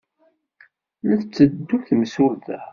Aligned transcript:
La 1.07 1.15
d-tetteddu 1.19 1.77
temsulta! 1.87 2.59